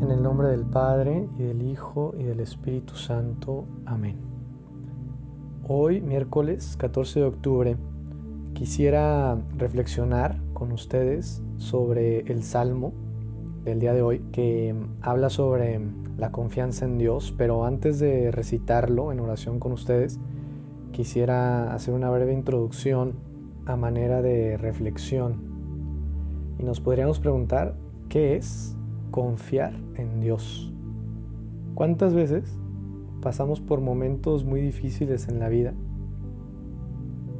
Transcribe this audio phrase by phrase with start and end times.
[0.00, 3.66] En el nombre del Padre y del Hijo y del Espíritu Santo.
[3.84, 4.16] Amén.
[5.68, 7.76] Hoy, miércoles 14 de octubre,
[8.54, 12.94] quisiera reflexionar con ustedes sobre el Salmo
[13.64, 15.78] del día de hoy, que habla sobre
[16.16, 20.18] la confianza en Dios, pero antes de recitarlo en oración con ustedes,
[20.92, 23.16] quisiera hacer una breve introducción
[23.66, 25.42] a manera de reflexión.
[26.58, 27.74] Y nos podríamos preguntar,
[28.08, 28.78] ¿qué es
[29.10, 30.72] confiar en Dios.
[31.74, 32.58] ¿Cuántas veces
[33.22, 35.72] pasamos por momentos muy difíciles en la vida?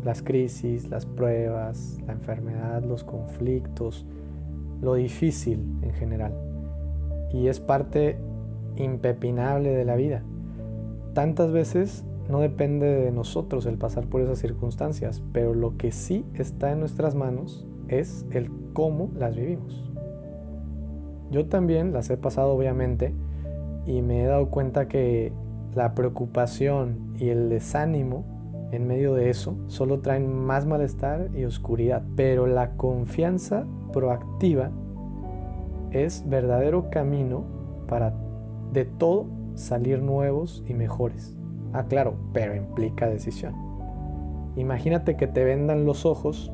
[0.04, 4.06] Las crisis, las pruebas, la enfermedad, los conflictos,
[4.80, 6.32] lo difícil en general.
[7.32, 8.18] Y es parte
[8.76, 10.22] impepinable de la vida.
[11.12, 16.24] Tantas veces no depende de nosotros el pasar por esas circunstancias, pero lo que sí
[16.34, 19.89] está en nuestras manos es el cómo las vivimos.
[21.30, 23.14] Yo también las he pasado obviamente
[23.86, 25.32] y me he dado cuenta que
[25.74, 28.24] la preocupación y el desánimo
[28.72, 32.02] en medio de eso solo traen más malestar y oscuridad.
[32.16, 34.70] Pero la confianza proactiva
[35.90, 37.44] es verdadero camino
[37.88, 38.14] para
[38.72, 41.36] de todo salir nuevos y mejores.
[41.72, 43.54] Ah, claro, pero implica decisión.
[44.56, 46.52] Imagínate que te vendan los ojos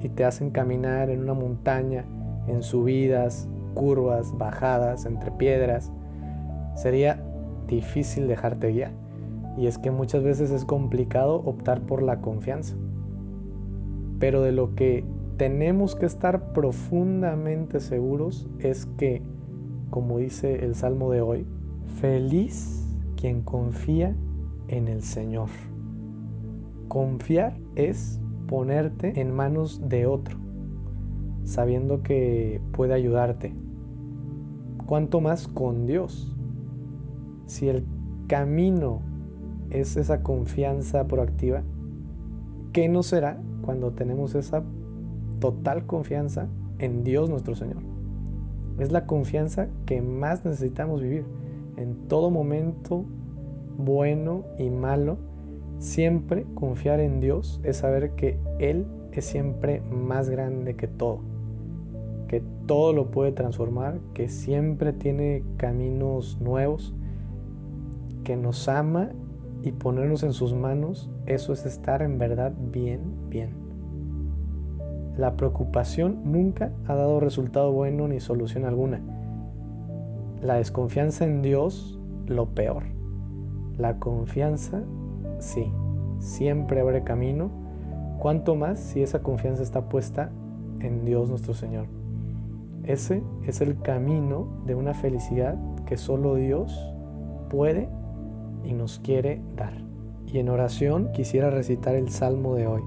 [0.00, 2.04] y te hacen caminar en una montaña,
[2.46, 5.92] en subidas, curvas, bajadas, entre piedras,
[6.74, 7.22] sería
[7.68, 8.90] difícil dejarte guiar.
[9.56, 12.76] Y es que muchas veces es complicado optar por la confianza.
[14.18, 15.04] Pero de lo que
[15.36, 19.22] tenemos que estar profundamente seguros es que,
[19.90, 21.46] como dice el Salmo de hoy,
[22.00, 22.84] feliz
[23.16, 24.16] quien confía
[24.66, 25.50] en el Señor.
[26.88, 30.36] Confiar es ponerte en manos de otro,
[31.44, 33.54] sabiendo que puede ayudarte,
[34.88, 36.34] cuanto más con Dios.
[37.46, 37.84] Si el
[38.26, 39.02] camino
[39.68, 41.62] es esa confianza proactiva,
[42.72, 44.64] ¿qué no será cuando tenemos esa
[45.40, 46.48] total confianza
[46.78, 47.82] en Dios nuestro Señor?
[48.78, 51.26] Es la confianza que más necesitamos vivir
[51.76, 53.04] en todo momento,
[53.76, 55.18] bueno y malo.
[55.80, 61.37] Siempre confiar en Dios es saber que Él es siempre más grande que todo
[62.28, 66.94] que todo lo puede transformar, que siempre tiene caminos nuevos,
[68.22, 69.08] que nos ama
[69.62, 73.50] y ponernos en sus manos, eso es estar en verdad bien, bien.
[75.16, 79.00] La preocupación nunca ha dado resultado bueno ni solución alguna.
[80.42, 82.84] La desconfianza en Dios, lo peor.
[83.76, 84.82] La confianza,
[85.40, 85.72] sí,
[86.20, 87.50] siempre abre camino.
[88.20, 90.30] Cuanto más si esa confianza está puesta
[90.80, 91.97] en Dios nuestro Señor.
[92.84, 96.72] Ese es el camino de una felicidad que solo Dios
[97.50, 97.88] puede
[98.64, 99.74] y nos quiere dar.
[100.26, 102.82] Y en oración quisiera recitar el salmo de hoy.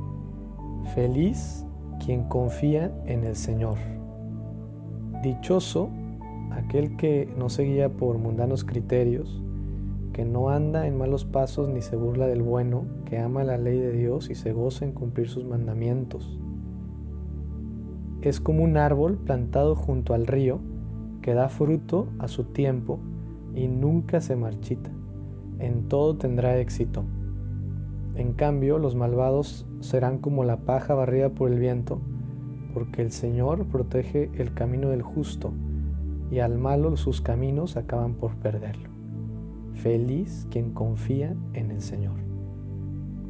[0.95, 1.65] Feliz
[2.03, 3.77] quien confía en el Señor.
[5.23, 5.89] Dichoso
[6.51, 9.41] aquel que no se guía por mundanos criterios,
[10.13, 13.79] que no anda en malos pasos ni se burla del bueno, que ama la ley
[13.79, 16.39] de Dios y se goza en cumplir sus mandamientos
[18.21, 20.59] es como un árbol plantado junto al río
[21.21, 22.99] que da fruto a su tiempo
[23.55, 24.89] y nunca se marchita.
[25.59, 27.03] En todo tendrá éxito.
[28.15, 31.99] En cambio, los malvados serán como la paja barrida por el viento,
[32.73, 35.53] porque el Señor protege el camino del justo,
[36.29, 38.89] y al malo sus caminos acaban por perderlo.
[39.73, 42.15] Feliz quien confía en el Señor.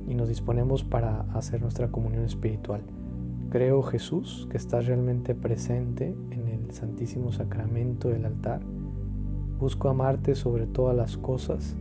[0.08, 2.82] Y nos disponemos para hacer nuestra comunión espiritual.
[3.52, 8.62] Creo, Jesús, que estás realmente presente en el Santísimo Sacramento del altar.
[9.60, 11.76] Busco amarte sobre todas las cosas.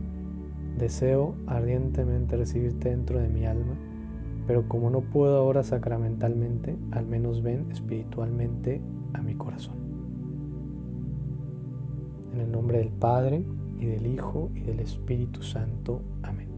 [0.77, 3.75] Deseo ardientemente recibirte dentro de mi alma,
[4.47, 8.81] pero como no puedo ahora sacramentalmente, al menos ven espiritualmente
[9.13, 9.75] a mi corazón.
[12.33, 13.45] En el nombre del Padre,
[13.79, 16.01] y del Hijo, y del Espíritu Santo.
[16.21, 16.50] Amén.